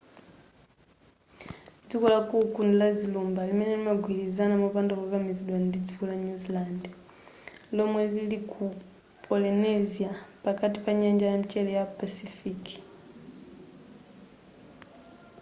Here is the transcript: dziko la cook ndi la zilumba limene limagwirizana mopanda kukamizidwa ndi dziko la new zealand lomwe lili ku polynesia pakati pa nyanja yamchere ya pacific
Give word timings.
dziko 1.87 2.05
la 2.13 2.19
cook 2.29 2.53
ndi 2.65 2.75
la 2.81 2.89
zilumba 2.99 3.41
limene 3.47 3.73
limagwirizana 3.79 4.55
mopanda 4.63 4.93
kukamizidwa 5.01 5.57
ndi 5.65 5.77
dziko 5.85 6.03
la 6.09 6.15
new 6.23 6.37
zealand 6.43 6.83
lomwe 7.75 8.01
lili 8.13 8.39
ku 8.51 8.63
polynesia 9.27 10.11
pakati 10.45 10.77
pa 10.83 10.91
nyanja 10.99 11.25
yamchere 11.31 11.71
ya 11.79 11.85
pacific 11.97 12.61